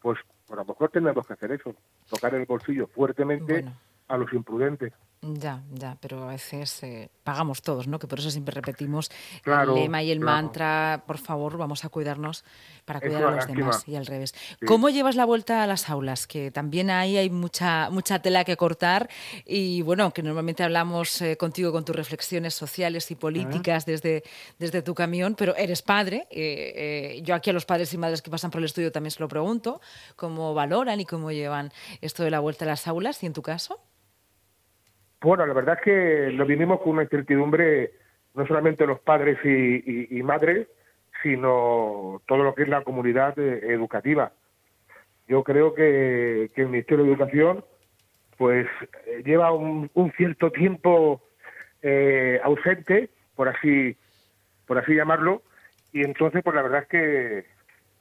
Pues, 0.04 0.18
pues 0.46 0.58
a 0.58 0.62
lo 0.62 0.66
mejor 0.66 0.90
tenemos 0.90 1.26
que 1.26 1.32
hacer 1.32 1.50
eso, 1.52 1.74
tocar 2.10 2.34
el 2.34 2.44
bolsillo 2.44 2.86
fuertemente 2.88 3.62
Bueno. 3.62 3.72
a 4.08 4.18
los 4.18 4.30
imprudentes. 4.34 4.92
Ya, 5.26 5.62
ya, 5.72 5.96
pero 6.00 6.24
a 6.24 6.32
veces 6.32 6.82
eh, 6.82 7.08
pagamos 7.22 7.62
todos, 7.62 7.88
¿no? 7.88 7.98
Que 7.98 8.06
por 8.06 8.18
eso 8.18 8.30
siempre 8.30 8.54
repetimos 8.54 9.10
Claro, 9.42 9.74
el 9.74 9.82
lema 9.82 10.02
y 10.02 10.10
el 10.10 10.20
claro. 10.20 10.36
mantra, 10.36 11.04
por 11.06 11.16
favor, 11.16 11.56
vamos 11.56 11.84
a 11.84 11.88
cuidarnos 11.88 12.44
para 12.84 13.00
cuidar 13.00 13.24
a 13.24 13.30
los 13.30 13.46
demás 13.46 13.88
y 13.88 13.96
al 13.96 14.04
revés. 14.04 14.34
¿Cómo 14.66 14.90
llevas 14.90 15.16
la 15.16 15.24
vuelta 15.24 15.62
a 15.62 15.66
las 15.66 15.88
aulas? 15.88 16.26
Que 16.26 16.50
también 16.50 16.90
ahí 16.90 17.16
hay 17.16 17.30
mucha, 17.30 17.88
mucha 17.90 18.18
tela 18.20 18.44
que 18.44 18.56
cortar 18.58 19.08
y 19.46 19.80
bueno, 19.80 20.12
que 20.12 20.22
normalmente 20.22 20.62
hablamos 20.62 21.22
eh, 21.22 21.38
contigo 21.38 21.72
con 21.72 21.86
tus 21.86 21.96
reflexiones 21.96 22.52
sociales 22.52 23.10
y 23.10 23.14
políticas 23.14 23.86
desde, 23.86 24.24
desde 24.58 24.82
tu 24.82 24.94
camión, 24.94 25.36
pero 25.36 25.56
eres 25.56 25.80
padre. 25.80 26.26
eh, 26.30 27.16
eh, 27.16 27.22
yo 27.22 27.34
aquí 27.34 27.48
a 27.48 27.54
los 27.54 27.64
padres 27.64 27.94
y 27.94 27.98
madres 27.98 28.20
que 28.20 28.30
pasan 28.30 28.50
por 28.50 28.58
el 28.58 28.66
estudio 28.66 28.92
también 28.92 29.12
se 29.12 29.20
lo 29.20 29.28
pregunto, 29.28 29.80
cómo 30.16 30.52
valoran 30.52 31.00
y 31.00 31.06
cómo 31.06 31.32
llevan 31.32 31.72
esto 32.02 32.24
de 32.24 32.30
la 32.30 32.40
vuelta 32.40 32.66
a 32.66 32.68
las 32.68 32.86
aulas 32.86 33.22
y 33.22 33.26
en 33.26 33.32
tu 33.32 33.40
caso. 33.40 33.80
Bueno, 35.24 35.46
la 35.46 35.54
verdad 35.54 35.78
es 35.78 35.80
que 35.80 36.32
lo 36.32 36.44
vivimos 36.44 36.82
con 36.82 36.92
una 36.92 37.04
incertidumbre, 37.04 37.92
no 38.34 38.46
solamente 38.46 38.86
los 38.86 39.00
padres 39.00 39.38
y, 39.42 40.22
madres, 40.22 40.68
sino 41.22 42.20
todo 42.26 42.44
lo 42.44 42.54
que 42.54 42.64
es 42.64 42.68
la 42.68 42.84
comunidad 42.84 43.38
eh, 43.38 43.72
educativa. 43.72 44.32
Yo 45.26 45.42
creo 45.42 45.72
que, 45.72 46.50
que 46.54 46.60
el 46.60 46.68
Ministerio 46.68 47.04
de 47.04 47.12
Educación 47.12 47.64
pues 48.36 48.66
eh, 49.06 49.22
lleva 49.24 49.50
un, 49.52 49.90
un 49.94 50.12
cierto 50.12 50.50
tiempo 50.50 51.22
eh, 51.80 52.38
ausente, 52.44 53.08
por 53.34 53.48
así 53.48 53.96
por 54.66 54.76
así 54.76 54.94
llamarlo, 54.94 55.40
y 55.90 56.02
entonces 56.02 56.42
pues 56.44 56.54
la 56.54 56.62
verdad 56.62 56.82
es 56.82 56.88
que 56.88 57.46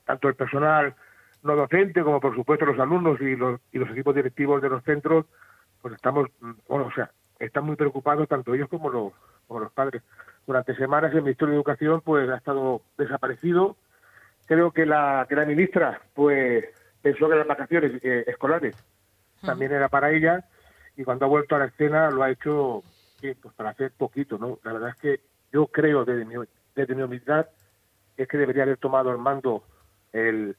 tanto 0.03 0.27
el 0.27 0.35
personal 0.35 0.93
no 1.41 1.55
docente 1.55 2.03
como 2.03 2.19
por 2.19 2.35
supuesto 2.35 2.65
los 2.65 2.79
alumnos 2.79 3.21
y 3.21 3.37
los, 3.37 3.61
y 3.71 3.77
los 3.77 3.89
equipos 3.91 4.13
directivos 4.13 4.61
de 4.61 4.69
los 4.69 4.83
centros 4.83 5.25
pues 5.83 5.95
estamos, 5.95 6.29
bueno, 6.69 6.85
o 6.85 6.91
sea, 6.93 7.11
están 7.39 7.65
muy 7.65 7.75
preocupados 7.75 8.29
tanto 8.29 8.53
ellos 8.53 8.69
como 8.69 8.89
los, 8.89 9.11
como 9.47 9.59
los 9.59 9.71
padres. 9.73 10.01
Durante 10.47 10.75
semanas 10.75 11.13
el 11.13 11.21
Ministerio 11.21 11.49
de 11.49 11.57
Educación 11.57 12.01
pues 12.01 12.29
ha 12.29 12.37
estado 12.37 12.81
desaparecido. 12.97 13.75
Creo 14.45 14.71
que 14.71 14.85
la, 14.85 15.25
que 15.27 15.35
la 15.35 15.45
ministra 15.45 16.01
pues 16.13 16.63
pensó 17.01 17.29
que 17.29 17.35
las 17.35 17.47
vacaciones 17.47 18.01
eh, 18.01 18.23
escolares 18.27 18.77
también 19.41 19.73
era 19.73 19.89
para 19.89 20.11
ella 20.11 20.45
y 20.95 21.03
cuando 21.03 21.25
ha 21.25 21.27
vuelto 21.27 21.57
a 21.57 21.59
la 21.59 21.65
escena 21.65 22.09
lo 22.09 22.23
ha 22.23 22.31
hecho 22.31 22.81
pues 23.19 23.53
para 23.55 23.71
hacer 23.71 23.91
poquito, 23.91 24.37
¿no? 24.37 24.59
La 24.63 24.71
verdad 24.71 24.89
es 24.89 24.95
que 24.95 25.19
yo 25.51 25.67
creo 25.67 26.05
desde 26.05 26.23
mi, 26.23 26.35
desde 26.75 26.95
mi 26.95 27.03
humildad 27.03 27.47
es 28.15 28.27
que 28.27 28.37
debería 28.37 28.63
haber 28.63 28.77
tomado 28.77 29.11
el 29.11 29.17
mando 29.17 29.63
el, 30.13 30.55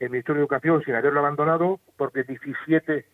el 0.00 0.10
Ministerio 0.10 0.40
de 0.40 0.42
Educación 0.42 0.82
sin 0.84 0.96
haberlo 0.96 1.20
abandonado 1.20 1.78
porque 1.96 2.24
17 2.24 3.04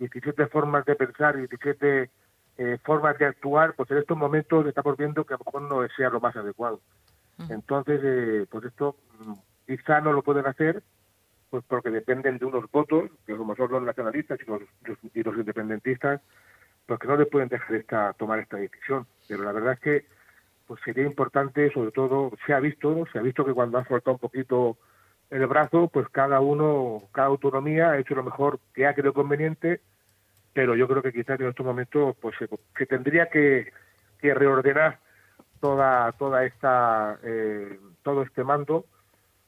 17 0.00 0.46
formas 0.48 0.84
de 0.86 0.96
pensar 0.96 1.36
y 1.36 1.40
17 1.46 2.10
eh, 2.58 2.78
formas 2.82 3.16
de 3.18 3.26
actuar, 3.26 3.74
pues 3.74 3.90
en 3.90 3.98
estos 3.98 4.16
momentos 4.16 4.66
estamos 4.66 4.96
viendo 4.96 5.24
que 5.24 5.34
a 5.34 5.38
lo 5.38 5.44
mejor 5.44 5.62
no 5.62 5.88
sea 5.96 6.10
lo 6.10 6.20
más 6.20 6.34
adecuado. 6.34 6.80
Entonces, 7.48 8.00
eh, 8.02 8.46
pues 8.50 8.64
esto 8.64 8.96
mm, 9.20 9.32
quizá 9.66 10.00
no 10.00 10.12
lo 10.12 10.22
pueden 10.22 10.46
hacer 10.46 10.82
pues 11.50 11.64
porque 11.66 11.90
dependen 11.90 12.38
de 12.38 12.44
unos 12.46 12.70
votos, 12.70 13.10
que 13.26 13.36
como 13.36 13.56
son 13.56 13.72
los 13.72 13.82
nacionalistas 13.82 14.38
y 14.40 14.48
los, 14.48 14.62
los- 14.84 14.98
y 15.14 15.22
los 15.22 15.36
independentistas, 15.36 16.20
pues 16.86 17.00
que 17.00 17.08
no 17.08 17.16
les 17.16 17.28
pueden 17.28 17.48
dejar 17.48 17.74
esta, 17.74 18.12
tomar 18.12 18.38
esta 18.38 18.56
decisión. 18.56 19.04
Pero 19.28 19.42
la 19.42 19.50
verdad 19.52 19.72
es 19.72 19.80
que 19.80 20.06
pues 20.68 20.80
sería 20.84 21.04
importante, 21.04 21.72
sobre 21.72 21.90
todo, 21.90 22.30
se 22.46 22.52
ha 22.54 22.60
visto, 22.60 22.94
¿no? 22.94 23.04
se 23.12 23.18
ha 23.18 23.22
visto 23.22 23.44
que 23.44 23.52
cuando 23.52 23.78
ha 23.78 23.84
soltado 23.88 24.12
un 24.14 24.20
poquito 24.20 24.76
el 25.30 25.46
brazo, 25.46 25.88
pues 25.88 26.08
cada 26.08 26.40
uno, 26.40 27.04
cada 27.12 27.28
autonomía 27.28 27.90
ha 27.90 27.98
hecho 27.98 28.14
lo 28.14 28.24
mejor 28.24 28.58
que 28.74 28.86
ha 28.86 28.94
creído 28.94 29.14
conveniente, 29.14 29.80
pero 30.52 30.74
yo 30.74 30.88
creo 30.88 31.02
que 31.02 31.12
quizás 31.12 31.38
en 31.40 31.48
estos 31.48 31.64
momentos 31.64 32.16
pues 32.20 32.36
se, 32.38 32.48
se 32.76 32.86
tendría 32.86 33.26
que, 33.26 33.72
que 34.18 34.34
reordenar 34.34 34.98
toda 35.60 36.10
toda 36.12 36.44
esta 36.44 37.18
eh, 37.22 37.78
todo 38.02 38.22
este 38.22 38.42
mando 38.42 38.86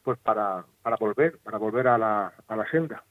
pues 0.03 0.19
para, 0.19 0.65
para 0.81 0.97
volver, 0.97 1.37
para 1.39 1.57
volver 1.57 1.87
a 1.87 1.97
la, 1.97 2.33
a 2.47 2.55
la 2.55 2.69
senda. 2.69 3.03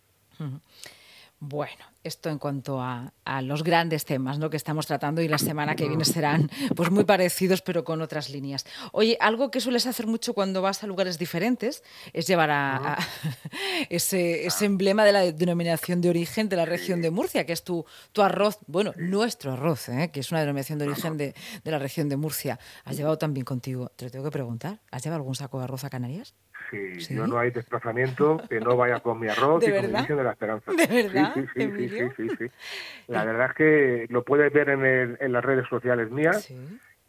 Bueno, 1.45 1.85
esto 2.05 2.31
en 2.31 2.39
cuanto 2.39 2.81
a, 2.81 3.13
a, 3.25 3.43
los 3.43 3.65
grandes 3.65 4.05
temas 4.05 4.39
¿no? 4.39 4.49
que 4.49 4.57
estamos 4.57 4.87
tratando 4.87 5.21
y 5.23 5.27
la 5.27 5.39
semana 5.39 5.75
que 5.75 5.89
viene 5.89 6.05
serán 6.05 6.49
pues 6.77 6.93
muy 6.93 7.03
parecidos 7.03 7.63
pero 7.63 7.83
con 7.83 8.01
otras 8.01 8.31
líneas. 8.31 8.65
Oye, 8.93 9.19
algo 9.19 9.51
que 9.51 9.61
sueles 9.61 9.87
hacer 9.87 10.07
mucho 10.07 10.35
cuando 10.35 10.63
vas 10.63 10.85
a 10.85 10.87
lugares 10.87 11.19
diferentes 11.19 11.83
es 12.13 12.29
llevar 12.29 12.53
a, 12.53 12.93
a 12.93 12.99
ese, 13.91 14.47
ese, 14.47 14.67
emblema 14.67 15.05
de 15.05 15.11
la 15.11 15.33
denominación 15.33 16.01
de 16.01 16.11
origen 16.11 16.49
de 16.49 16.55
la 16.55 16.65
región 16.65 17.03
de 17.03 17.11
Murcia, 17.11 17.45
que 17.45 17.55
es 17.55 17.65
tu, 17.65 17.85
tu 18.13 18.23
arroz, 18.23 18.61
bueno, 18.69 18.93
nuestro 18.97 19.55
arroz, 19.55 19.89
¿eh? 19.89 20.13
que 20.13 20.21
es 20.21 20.31
una 20.31 20.39
denominación 20.39 20.79
de 20.79 20.87
origen 20.87 21.17
de, 21.17 21.35
de 21.65 21.71
la 21.73 21.81
región 21.81 22.09
de 22.09 22.17
Murcia. 22.17 22.61
¿Has 22.85 22.97
llevado 22.97 23.19
también 23.19 23.45
contigo? 23.45 23.91
Te 23.97 24.05
lo 24.05 24.13
tengo 24.13 24.25
que 24.27 24.31
preguntar. 24.31 24.79
¿Has 24.93 25.03
llevado 25.03 25.19
algún 25.19 25.35
saco 25.35 25.59
de 25.59 25.65
arroz 25.65 25.83
a 25.83 25.91
Canarias? 25.91 26.37
Sí, 26.71 27.01
¿Sí? 27.01 27.15
yo 27.17 27.27
no 27.27 27.39
hay 27.39 27.51
desplazamiento 27.51 28.41
que 28.49 28.61
no 28.61 28.77
vaya 28.77 29.01
con 29.01 29.19
mi 29.21 29.29
arroz 29.29 29.63
y 29.67 29.71
verdad? 29.71 29.83
con 29.83 29.93
mi 29.93 29.99
visión 30.01 30.19
de 30.19 30.25
la 30.25 30.31
esperanza. 30.33 30.73
¿De 30.73 30.87
verdad? 31.03 31.35
Sí, 31.35 31.45
sí, 31.55 31.71
sí, 31.77 31.89
sí, 31.89 32.09
sí, 32.17 32.29
sí, 32.39 32.47
La 33.09 33.25
verdad 33.25 33.49
es 33.51 33.57
que 33.57 34.07
lo 34.11 34.23
puedes 34.25 34.53
ver 34.53 34.69
en, 34.71 34.85
el, 34.85 35.17
en 35.21 35.33
las 35.33 35.45
redes 35.45 35.67
sociales 35.69 36.11
mías 36.11 36.51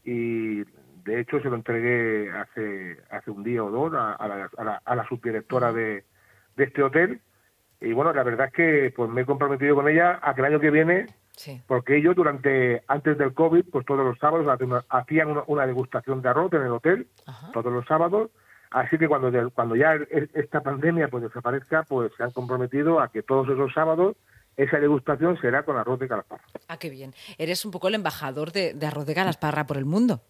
y 0.03 0.63
de 1.03 1.19
hecho 1.19 1.39
se 1.41 1.50
lo 1.50 1.55
entregué 1.55 2.31
hace 2.31 2.98
hace 3.10 3.31
un 3.31 3.43
día 3.43 3.63
o 3.63 3.69
dos 3.72 3.93
a, 3.93 4.13
a, 4.13 4.27
la, 4.27 4.50
a 4.57 4.63
la, 4.63 4.81
a 4.83 4.95
la 4.95 5.07
subdirectora 5.07 5.72
de, 5.74 6.03
de 6.55 6.63
este 6.63 6.81
hotel 6.83 7.22
y 7.81 7.91
bueno, 7.91 8.13
la 8.13 8.24
verdad 8.24 8.48
es 8.48 8.53
que 8.53 8.93
pues 8.95 9.10
me 9.10 9.22
he 9.22 9.25
comprometido 9.25 9.75
con 9.75 9.89
ella 9.89 10.19
a 10.22 10.33
que 10.33 10.41
el 10.41 10.45
año 10.48 10.60
que 10.60 10.72
viene 10.72 11.07
Sí. 11.36 11.60
porque 11.65 11.98
ellos 11.98 12.15
durante 12.15 12.83
antes 12.88 13.17
del 13.17 13.33
COVID 13.33 13.65
pues 13.72 13.88
todos 13.88 14.05
los 14.05 14.19
sábados 14.19 14.45
hacían 14.89 15.31
una, 15.31 15.43
una 15.48 15.65
degustación 15.65 16.22
de 16.22 16.29
arroz 16.29 16.53
en 16.53 16.62
el 16.62 16.72
hotel 16.72 17.07
Ajá. 17.25 17.51
todos 17.51 17.74
los 17.74 17.88
sábados 17.88 18.29
Así 18.74 18.98
que 18.98 19.08
cuando, 19.08 19.32
cuando 19.51 19.75
ya 19.75 19.96
esta 20.34 20.62
pandemia 20.62 21.08
pues 21.08 21.24
desaparezca, 21.24 21.84
pues 21.84 22.12
se 22.18 22.24
han 22.24 22.32
comprometido 22.32 23.00
a 23.00 23.10
que 23.10 23.22
todos 23.22 23.48
esos 23.48 23.72
sábados 23.72 24.18
esa 24.58 24.80
degustación 24.80 25.39
será 25.39 25.63
con 25.63 25.77
arroz 25.77 26.00
de 26.00 26.08
calasparra. 26.08 26.44
Ah, 26.68 26.77
qué 26.77 26.89
bien. 26.89 27.13
Eres 27.38 27.65
un 27.65 27.72
poco 27.72 27.88
el 27.88 27.96
embajador 27.96 28.51
de, 28.51 28.74
de 28.74 28.86
arroz 28.88 29.06
de 29.06 29.13
calasparra 29.13 29.65
por 29.65 29.77
el 29.77 29.86
mundo. 29.86 30.22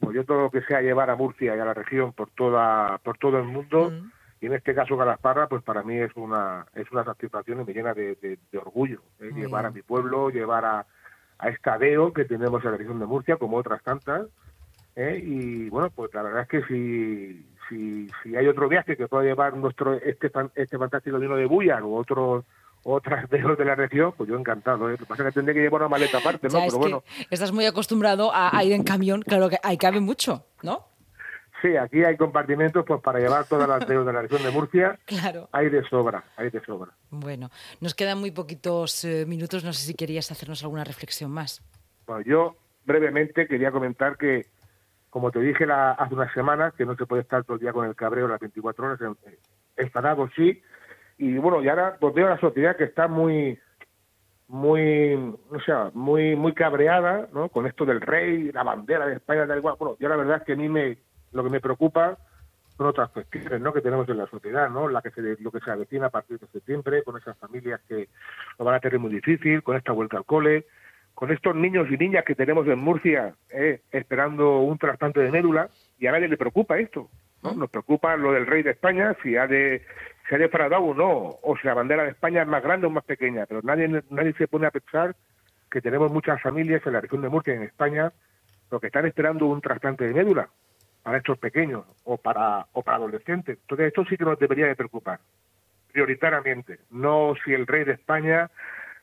Pues 0.00 0.16
yo 0.16 0.24
todo 0.24 0.42
lo 0.42 0.50
que 0.50 0.62
sea 0.62 0.82
llevar 0.82 1.10
a 1.10 1.16
Murcia 1.16 1.56
y 1.56 1.58
a 1.58 1.64
la 1.64 1.74
región 1.74 2.12
por 2.12 2.30
toda 2.30 2.98
por 2.98 3.18
todo 3.18 3.38
el 3.38 3.44
mundo, 3.44 3.90
mm. 3.90 4.10
y 4.40 4.46
en 4.46 4.54
este 4.54 4.74
caso 4.74 4.98
calasparra, 4.98 5.48
pues 5.48 5.62
para 5.62 5.82
mí 5.82 5.96
es 5.96 6.14
una 6.16 6.66
es 6.74 6.90
una 6.90 7.04
satisfacción 7.04 7.60
y 7.60 7.64
me 7.64 7.72
llena 7.72 7.94
de, 7.94 8.16
de, 8.16 8.38
de 8.50 8.58
orgullo. 8.58 9.00
¿eh? 9.20 9.30
Llevar 9.32 9.62
bien. 9.62 9.66
a 9.66 9.70
mi 9.70 9.82
pueblo, 9.82 10.30
llevar 10.30 10.64
a, 10.64 10.86
a 11.38 11.48
esta 11.48 11.78
DEO 11.78 12.12
que 12.12 12.24
tenemos 12.24 12.64
en 12.64 12.72
la 12.72 12.76
región 12.76 12.98
de 12.98 13.06
Murcia, 13.06 13.36
como 13.36 13.56
otras 13.56 13.82
tantas, 13.82 14.26
¿eh? 14.96 15.20
y 15.24 15.68
bueno, 15.70 15.90
pues 15.90 16.12
la 16.14 16.22
verdad 16.22 16.42
es 16.42 16.48
que 16.48 16.62
si 16.64 17.46
si, 17.68 18.08
si 18.22 18.36
hay 18.36 18.46
otro 18.46 18.68
viaje 18.68 18.96
que 18.96 19.08
pueda 19.08 19.24
llevar 19.24 19.56
nuestro 19.56 19.94
este 19.94 20.30
este 20.54 20.78
fantástico 20.78 21.18
vino 21.18 21.36
de 21.36 21.46
Buyar 21.46 21.82
o 21.82 21.94
otros 21.94 22.44
otras 22.84 23.28
de 23.30 23.40
los 23.40 23.58
de 23.58 23.64
la 23.64 23.74
región, 23.74 24.12
pues 24.16 24.28
yo 24.28 24.38
encantado. 24.38 24.88
¿eh? 24.88 24.92
Lo 24.92 24.98
que 24.98 25.06
pasa 25.06 25.22
es 25.24 25.28
que 25.28 25.40
tendré 25.40 25.54
que 25.54 25.60
llevar 25.60 25.82
una 25.82 25.88
maleta 25.88 26.18
aparte, 26.18 26.48
¿no? 26.48 26.60
Ya, 26.60 26.66
Pero 26.66 26.78
bueno. 26.78 27.04
estás 27.30 27.50
muy 27.50 27.66
acostumbrado 27.66 28.32
a, 28.32 28.56
a, 28.56 28.62
ir 28.62 28.72
en 28.72 28.84
camión, 28.84 29.22
claro 29.22 29.48
que 29.48 29.58
ahí 29.62 29.76
cabe 29.76 30.00
mucho, 30.00 30.44
¿no? 30.62 30.86
Sí, 31.62 31.76
aquí 31.76 32.04
hay 32.04 32.16
compartimentos 32.16 32.84
pues 32.86 33.00
para 33.00 33.18
llevar 33.18 33.46
todas 33.46 33.68
las 33.68 33.86
de 33.88 34.12
la 34.12 34.22
región 34.22 34.42
de 34.42 34.50
Murcia. 34.50 34.98
Claro. 35.06 35.48
Hay 35.52 35.70
de 35.70 35.82
sobra, 35.88 36.22
hay 36.36 36.50
de 36.50 36.60
sobra. 36.64 36.92
Bueno, 37.10 37.50
nos 37.80 37.94
quedan 37.94 38.18
muy 38.18 38.30
poquitos 38.30 39.04
eh, 39.04 39.24
minutos. 39.26 39.64
No 39.64 39.72
sé 39.72 39.86
si 39.86 39.94
querías 39.94 40.30
hacernos 40.30 40.62
alguna 40.62 40.84
reflexión 40.84 41.30
más. 41.30 41.62
Bueno, 42.06 42.22
yo 42.22 42.56
brevemente 42.84 43.46
quería 43.48 43.70
comentar 43.70 44.16
que 44.18 44.46
como 45.16 45.30
te 45.30 45.40
dije 45.40 45.64
la, 45.64 45.92
hace 45.92 46.12
unas 46.12 46.30
semanas, 46.34 46.74
que 46.74 46.84
no 46.84 46.94
se 46.94 47.06
puede 47.06 47.22
estar 47.22 47.42
todo 47.42 47.54
el 47.54 47.62
día 47.62 47.72
con 47.72 47.86
el 47.86 47.96
cabreo 47.96 48.28
las 48.28 48.38
24 48.38 48.84
horas, 48.84 49.16
enfadado 49.74 50.28
sí, 50.36 50.60
y 51.16 51.38
bueno, 51.38 51.62
y 51.62 51.70
ahora 51.70 51.96
pues 51.98 52.12
veo 52.12 52.26
a 52.26 52.34
la 52.34 52.38
sociedad 52.38 52.76
que 52.76 52.84
está 52.84 53.08
muy, 53.08 53.58
muy, 54.46 55.14
o 55.14 55.60
sea, 55.64 55.90
muy, 55.94 56.36
muy 56.36 56.52
cabreada, 56.52 57.28
¿no? 57.32 57.48
Con 57.48 57.66
esto 57.66 57.86
del 57.86 58.02
rey, 58.02 58.52
la 58.52 58.62
bandera 58.62 59.06
de 59.06 59.14
España, 59.14 59.46
da 59.46 59.56
igual, 59.56 59.76
bueno, 59.78 59.96
yo 59.98 60.06
la 60.10 60.16
verdad 60.16 60.36
es 60.36 60.42
que 60.42 60.52
a 60.52 60.56
mí 60.56 60.68
me, 60.68 60.98
lo 61.32 61.42
que 61.42 61.48
me 61.48 61.60
preocupa 61.60 62.18
son 62.76 62.86
otras 62.88 63.08
cuestiones, 63.08 63.62
¿no? 63.62 63.72
Que 63.72 63.80
tenemos 63.80 64.06
en 64.10 64.18
la 64.18 64.26
sociedad, 64.26 64.68
¿no? 64.68 64.86
La 64.86 65.00
que 65.00 65.12
se, 65.12 65.22
lo 65.40 65.50
que 65.50 65.60
se 65.60 65.70
avecina 65.70 66.08
a 66.08 66.10
partir 66.10 66.38
de 66.38 66.46
septiembre, 66.48 67.02
con 67.04 67.16
esas 67.16 67.38
familias 67.38 67.80
que 67.88 68.10
lo 68.58 68.66
van 68.66 68.74
a 68.74 68.80
tener 68.80 68.98
muy 68.98 69.14
difícil, 69.14 69.62
con 69.62 69.78
esta 69.78 69.92
vuelta 69.92 70.18
al 70.18 70.26
cole, 70.26 70.66
con 71.16 71.32
estos 71.32 71.56
niños 71.56 71.88
y 71.90 71.96
niñas 71.96 72.26
que 72.26 72.34
tenemos 72.34 72.68
en 72.68 72.78
Murcia 72.78 73.34
eh, 73.48 73.80
esperando 73.90 74.60
un 74.60 74.76
trasplante 74.76 75.18
de 75.20 75.30
médula 75.30 75.70
y 75.98 76.06
a 76.06 76.12
nadie 76.12 76.28
le 76.28 76.36
preocupa 76.36 76.78
esto. 76.78 77.08
¿no? 77.42 77.54
Nos 77.54 77.70
preocupa 77.70 78.18
lo 78.18 78.32
del 78.32 78.46
rey 78.46 78.62
de 78.62 78.72
España, 78.72 79.16
si 79.22 79.34
ha 79.34 79.46
de 79.46 79.82
se 80.28 80.34
ha 80.34 80.38
defraudado 80.38 80.82
o 80.82 80.94
no, 80.94 81.38
o 81.42 81.56
si 81.56 81.66
la 81.66 81.72
bandera 81.72 82.04
de 82.04 82.10
España 82.10 82.42
es 82.42 82.48
más 82.48 82.62
grande 82.62 82.86
o 82.86 82.90
más 82.90 83.04
pequeña, 83.04 83.46
pero 83.46 83.62
nadie 83.62 83.88
nadie 84.10 84.34
se 84.34 84.46
pone 84.46 84.66
a 84.66 84.70
pensar 84.70 85.16
que 85.70 85.80
tenemos 85.80 86.12
muchas 86.12 86.40
familias 86.42 86.82
en 86.84 86.92
la 86.92 87.00
región 87.00 87.22
de 87.22 87.30
Murcia, 87.30 87.54
en 87.54 87.62
España, 87.62 88.12
lo 88.70 88.78
que 88.78 88.88
están 88.88 89.06
esperando 89.06 89.46
un 89.46 89.62
trasplante 89.62 90.06
de 90.06 90.12
médula 90.12 90.50
para 91.02 91.16
estos 91.16 91.38
pequeños 91.38 91.84
o 92.04 92.18
para 92.18 92.66
o 92.72 92.82
para 92.82 92.98
adolescentes. 92.98 93.56
Entonces 93.62 93.86
esto 93.86 94.04
sí 94.04 94.18
que 94.18 94.24
nos 94.26 94.38
debería 94.38 94.66
de 94.66 94.76
preocupar 94.76 95.20
prioritariamente, 95.92 96.80
no 96.90 97.32
si 97.42 97.54
el 97.54 97.66
rey 97.66 97.84
de 97.84 97.92
España 97.92 98.50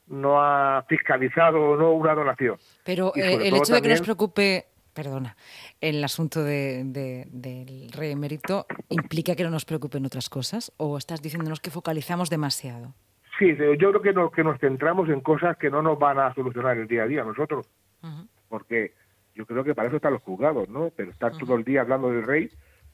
no 0.07 0.41
ha 0.41 0.83
fiscalizado 0.87 1.61
o 1.61 1.77
no 1.77 1.91
una 1.91 2.13
donación. 2.13 2.57
Pero 2.83 3.13
eh, 3.15 3.47
el 3.47 3.55
hecho 3.55 3.73
de 3.73 3.81
que 3.81 3.89
nos 3.89 4.01
preocupe, 4.01 4.65
perdona, 4.93 5.35
el 5.81 6.03
asunto 6.03 6.43
de, 6.43 6.83
de, 6.85 7.27
del 7.31 7.91
rey 7.91 8.11
emérito, 8.11 8.65
¿implica 8.89 9.35
que 9.35 9.43
no 9.43 9.49
nos 9.49 9.65
preocupen 9.65 10.05
otras 10.05 10.29
cosas? 10.29 10.71
¿O 10.77 10.97
estás 10.97 11.21
diciéndonos 11.21 11.59
que 11.59 11.71
focalizamos 11.71 12.29
demasiado? 12.29 12.93
Sí, 13.39 13.55
yo 13.79 13.89
creo 13.89 14.01
que, 14.01 14.13
no, 14.13 14.29
que 14.29 14.43
nos 14.43 14.59
centramos 14.59 15.09
en 15.09 15.21
cosas 15.21 15.57
que 15.57 15.69
no 15.69 15.81
nos 15.81 15.97
van 15.97 16.19
a 16.19 16.33
solucionar 16.35 16.77
el 16.77 16.87
día 16.87 17.03
a 17.03 17.07
día 17.07 17.23
nosotros. 17.23 17.67
Uh 18.03 18.07
-huh. 18.07 18.27
Porque 18.47 18.93
yo 19.33 19.45
creo 19.45 19.63
que 19.63 19.73
para 19.73 19.87
eso 19.87 19.97
están 19.97 20.13
los 20.13 20.21
juzgados, 20.21 20.69
¿no? 20.69 20.91
Pero 20.95 21.11
estar 21.11 21.31
uh 21.31 21.35
-huh. 21.35 21.39
todo 21.39 21.55
el 21.55 21.63
día 21.63 21.81
hablando 21.81 22.09
del 22.09 22.23
rey, 22.23 22.51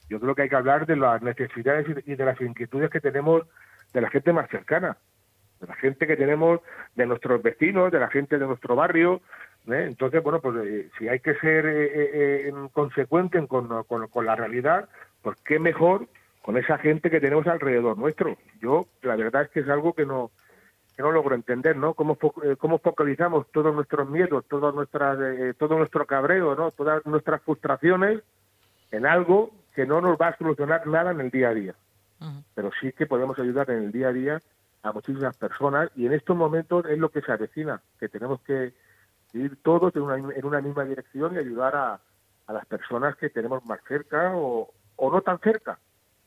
yo 0.10 0.20
creo 0.20 0.34
que 0.36 0.44
hay 0.44 0.50
que 0.50 0.56
hablar 0.56 0.86
de 0.86 0.96
las 0.96 1.22
necesidades 1.22 1.86
y 2.06 2.16
de 2.16 2.26
las 2.26 2.40
inquietudes 2.40 2.90
que 2.90 3.02
tenemos 3.02 3.44
de 3.94 4.02
la 4.02 4.10
gente 4.10 4.32
más 4.32 4.50
cercana 4.50 4.98
de 5.60 5.68
la 5.68 5.76
gente 5.76 6.08
que 6.08 6.16
tenemos, 6.16 6.62
de 6.96 7.06
nuestros 7.06 7.42
vecinos, 7.42 7.92
de 7.92 8.00
la 8.00 8.10
gente 8.10 8.38
de 8.38 8.48
nuestro 8.48 8.76
barrio. 8.76 9.22
¿eh? 9.68 9.86
Entonces, 9.88 10.24
bueno, 10.24 10.40
pues 10.40 10.56
eh, 10.66 10.90
si 10.98 11.08
hay 11.08 11.20
que 11.20 11.36
ser 11.36 11.66
eh, 11.66 12.48
eh 12.48 12.54
consecuente 12.72 13.46
con, 13.48 13.84
con, 13.84 14.08
con, 14.08 14.26
la 14.26 14.36
realidad, 14.36 14.90
pues 15.22 15.38
qué 15.46 15.60
mejor 15.60 16.08
con 16.42 16.58
esa 16.58 16.78
gente 16.78 17.10
que 17.10 17.20
tenemos 17.20 17.48
alrededor 17.48 17.98
nuestro. 17.98 18.38
Yo, 18.62 18.88
la 19.02 19.16
verdad 19.16 19.44
es 19.44 19.50
que 19.50 19.60
es 19.62 19.70
algo 19.70 19.94
que 19.94 20.06
no 20.06 20.32
que 20.96 21.04
no 21.04 21.12
logro 21.14 21.34
entender, 21.34 21.78
¿no? 21.78 21.94
Cómo, 21.94 22.18
cómo 22.58 22.78
focalizamos 22.80 23.50
todos 23.54 23.74
nuestros 23.74 24.10
miedos, 24.10 24.44
todas 24.50 24.76
nuestras, 24.76 25.18
todo 25.58 25.78
nuestro 25.78 26.06
cabreo, 26.06 26.56
¿no? 26.56 26.72
Todas 26.72 27.06
nuestras 27.06 27.42
frustraciones 27.42 28.22
en 28.92 29.06
algo 29.06 29.52
que 29.74 29.86
no 29.86 30.02
nos 30.02 30.18
va 30.18 30.28
a 30.28 30.38
solucionar 30.38 30.86
nada 30.88 31.12
en 31.12 31.22
el 31.22 31.30
día 31.30 31.50
a 31.50 31.54
día. 31.54 31.76
Uh 32.20 32.26
-huh. 32.26 32.44
Pero 32.54 32.72
sí 32.82 32.92
que 32.92 33.06
podemos 33.06 33.40
ayudar 33.40 33.70
en 33.70 33.84
el 33.84 33.92
día 33.94 34.10
a 34.10 34.12
día 34.12 34.40
a 34.82 34.92
muchísimas 34.92 35.36
personas 35.38 35.90
y 35.96 36.06
en 36.06 36.14
estos 36.14 36.36
momentos 36.36 36.86
es 36.86 36.98
lo 36.98 37.10
que 37.10 37.22
se 37.22 37.32
avecina, 37.32 37.82
que 38.00 38.10
tenemos 38.10 38.42
que 38.42 38.74
ir 39.34 39.62
todos 39.62 39.96
en 39.96 40.04
una, 40.04 40.16
en 40.16 40.46
una 40.46 40.62
misma 40.62 40.86
dirección 40.86 41.36
y 41.36 41.38
ayudar 41.38 41.76
a, 41.76 42.00
a, 42.48 42.54
las 42.54 42.66
personas 42.66 43.16
que 43.18 43.30
tenemos 43.30 43.64
más 43.66 43.80
cerca 43.88 44.36
o, 44.36 44.74
o 44.96 45.12
no 45.12 45.22
tan 45.22 45.40
cerca. 45.40 45.80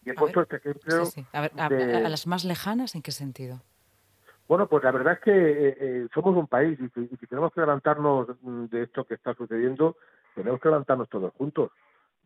Y 0.04 0.11
he 0.11 0.12
a 0.12 0.16
puesto 0.16 0.42
este 0.42 0.56
ejemplo. 0.56 1.06
Sí, 1.06 1.23
sí. 1.23 1.26
A, 1.32 1.40
ver, 1.42 1.52
a, 1.56 1.68
de, 1.68 1.97
a, 1.97 2.09
las 2.09 2.26
más 2.26 2.44
lejanas, 2.44 2.94
¿en 2.94 3.02
qué 3.02 3.12
sentido? 3.12 3.61
Bueno, 4.49 4.66
pues 4.68 4.85
la 4.85 4.90
verdad 4.90 5.14
es 5.14 5.21
que 5.21 5.30
eh, 5.32 5.76
eh, 5.80 6.09
somos 6.12 6.37
un 6.37 6.47
país 6.47 6.78
y, 6.78 7.00
y, 7.00 7.16
si 7.16 7.26
tenemos 7.26 7.52
que 7.52 7.61
levantarnos 7.61 8.28
de 8.42 8.82
esto 8.82 9.04
que 9.04 9.14
está 9.14 9.35
sucediendo, 9.35 9.97
tenemos 10.35 10.61
que 10.61 10.68
levantarnos 10.68 11.09
todos 11.09 11.32
juntos. 11.35 11.71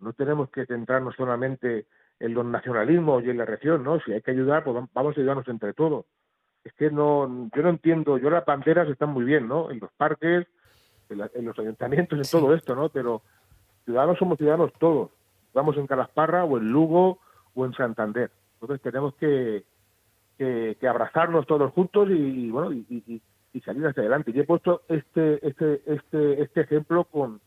No 0.00 0.12
tenemos 0.12 0.50
que 0.50 0.66
centrarnos 0.66 1.14
solamente 1.14 1.86
en 2.20 2.34
los 2.34 2.44
nacionalismos 2.44 3.24
y 3.24 3.30
en 3.30 3.38
la 3.38 3.44
región, 3.44 3.84
¿no? 3.84 4.00
Si 4.00 4.12
hay 4.12 4.22
que 4.22 4.30
ayudar, 4.30 4.64
pues 4.64 4.76
vamos 4.92 5.16
a 5.16 5.20
ayudarnos 5.20 5.48
entre 5.48 5.72
todos. 5.72 6.06
Es 6.64 6.72
que 6.74 6.90
no, 6.90 7.50
yo 7.54 7.62
no 7.62 7.68
entiendo, 7.68 8.18
yo 8.18 8.30
las 8.30 8.44
banderas 8.44 8.88
están 8.88 9.10
muy 9.10 9.24
bien, 9.24 9.46
¿no? 9.46 9.70
En 9.70 9.78
los 9.78 9.92
parques, 9.92 10.46
en, 11.08 11.18
la, 11.18 11.30
en 11.34 11.44
los 11.44 11.58
ayuntamientos, 11.58 12.18
en 12.18 12.24
sí. 12.24 12.36
todo 12.36 12.54
esto, 12.54 12.74
¿no? 12.74 12.88
Pero 12.88 13.22
ciudadanos 13.84 14.18
somos 14.18 14.38
ciudadanos 14.38 14.72
todos. 14.78 15.10
Vamos 15.54 15.76
en 15.76 15.86
Calasparra 15.86 16.44
o 16.44 16.58
en 16.58 16.70
Lugo 16.70 17.18
o 17.54 17.64
en 17.64 17.72
Santander. 17.74 18.30
Entonces 18.60 18.82
tenemos 18.82 19.14
que, 19.14 19.64
que, 20.38 20.76
que 20.80 20.88
abrazarnos 20.88 21.46
todos 21.46 21.72
juntos 21.72 22.08
y, 22.10 22.14
y 22.14 22.50
bueno, 22.50 22.72
y, 22.72 22.84
y, 22.88 23.22
y, 23.52 23.60
salir 23.60 23.86
hacia 23.86 24.02
adelante. 24.02 24.32
Y 24.34 24.40
he 24.40 24.44
puesto 24.44 24.82
este, 24.88 25.46
este, 25.46 25.82
este, 25.86 26.42
este 26.42 26.60
ejemplo 26.62 27.04
con, 27.04 27.40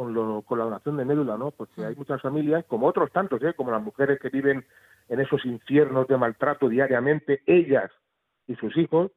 con, 0.00 0.14
lo, 0.14 0.40
con 0.40 0.58
la 0.58 0.64
donación 0.64 0.96
de 0.96 1.04
médula, 1.04 1.36
¿no? 1.36 1.50
Porque 1.50 1.84
hay 1.84 1.94
muchas 1.94 2.22
familias, 2.22 2.64
como 2.64 2.86
otros 2.86 3.12
tantos, 3.12 3.42
¿eh? 3.42 3.52
como 3.52 3.70
las 3.70 3.82
mujeres 3.82 4.18
que 4.18 4.30
viven 4.30 4.64
en 5.10 5.20
esos 5.20 5.44
infiernos 5.44 6.08
de 6.08 6.16
maltrato 6.16 6.70
diariamente, 6.70 7.42
ellas 7.44 7.90
y 8.46 8.54
sus 8.54 8.74
hijos, 8.78 9.12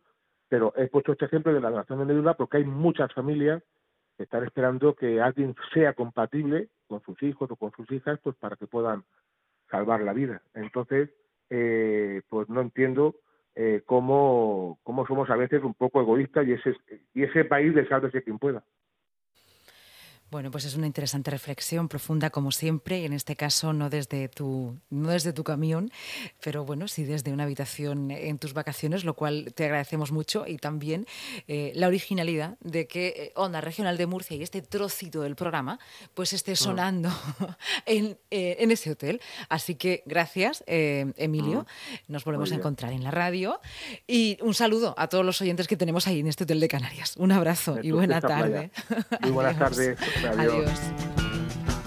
pero 0.49 0.73
he 0.75 0.87
puesto 0.87 1.13
este 1.13 1.23
ejemplo 1.23 1.53
de 1.53 1.61
la 1.61 1.69
donación 1.69 1.99
de 1.99 2.05
médula 2.05 2.33
porque 2.33 2.57
hay 2.57 2.65
muchas 2.65 3.13
familias 3.13 3.63
que 4.17 4.23
están 4.23 4.43
esperando 4.43 4.93
que 4.93 5.21
alguien 5.21 5.55
sea 5.73 5.93
compatible 5.93 6.67
con 6.87 7.01
sus 7.03 7.23
hijos 7.23 7.49
o 7.49 7.55
con 7.55 7.71
sus 7.71 7.89
hijas, 7.89 8.19
pues 8.21 8.35
para 8.35 8.57
que 8.57 8.67
puedan 8.67 9.05
salvar 9.71 10.01
la 10.01 10.11
vida. 10.11 10.41
Entonces, 10.53 11.11
eh, 11.49 12.23
pues 12.27 12.49
no 12.49 12.59
entiendo 12.59 13.15
eh, 13.55 13.83
cómo, 13.85 14.79
cómo 14.83 15.07
somos 15.07 15.29
a 15.29 15.37
veces 15.37 15.63
un 15.63 15.75
poco 15.75 16.01
egoístas 16.01 16.45
y 16.45 16.51
ese, 16.51 16.75
y 17.13 17.23
ese 17.23 17.45
país 17.45 17.73
de 17.73 17.87
sálvese 17.87 18.21
quien 18.21 18.37
pueda. 18.37 18.65
Bueno, 20.33 20.49
pues 20.49 20.65
es 20.65 20.73
una 20.73 20.87
interesante 20.87 21.29
reflexión, 21.29 21.87
profunda 21.87 22.31
como 22.31 22.51
siempre, 22.51 22.99
y 22.99 23.05
en 23.05 23.13
este 23.13 23.35
caso 23.35 23.71
no 23.71 23.91
desde 23.91 24.29
tu, 24.29 24.79
no 24.89 25.11
desde 25.11 25.31
tu 25.31 25.43
camión, 25.43 25.91
pero 26.43 26.65
bueno, 26.65 26.87
sí 26.87 27.03
desde 27.03 27.31
una 27.31 27.43
habitación 27.43 28.09
en 28.09 28.39
tus 28.39 28.53
vacaciones, 28.53 29.03
lo 29.03 29.13
cual 29.13 29.53
te 29.53 29.65
agradecemos 29.65 30.11
mucho, 30.11 30.45
y 30.47 30.57
también 30.57 31.05
eh, 31.47 31.71
la 31.75 31.85
originalidad 31.85 32.57
de 32.61 32.87
que 32.87 33.07
eh, 33.09 33.31
Onda 33.35 33.61
Regional 33.61 33.95
de 33.95 34.07
Murcia 34.07 34.35
y 34.35 34.41
este 34.41 34.63
trocito 34.63 35.21
del 35.21 35.35
programa 35.35 35.77
pues 36.15 36.33
esté 36.33 36.55
sonando 36.55 37.11
en, 37.85 38.17
eh, 38.31 38.55
en, 38.57 38.71
ese 38.71 38.89
hotel. 38.89 39.21
Así 39.49 39.75
que 39.75 40.01
gracias, 40.07 40.63
eh, 40.65 41.13
Emilio. 41.15 41.67
Nos 42.07 42.23
volvemos 42.25 42.51
a 42.51 42.55
encontrar 42.55 42.91
en 42.91 43.03
la 43.03 43.11
radio. 43.11 43.59
Y 44.07 44.39
un 44.41 44.55
saludo 44.55 44.95
a 44.97 45.09
todos 45.09 45.23
los 45.23 45.39
oyentes 45.41 45.67
que 45.67 45.77
tenemos 45.77 46.07
ahí 46.07 46.21
en 46.21 46.27
este 46.27 46.45
hotel 46.45 46.59
de 46.59 46.69
Canarias. 46.69 47.17
Un 47.17 47.31
abrazo 47.31 47.77
y 47.83 47.91
buena 47.91 48.19
tarde. 48.19 48.71
Muy 49.21 49.29
buenas 49.29 49.59
tardes. 49.59 49.99
Adiós. 50.25 51.22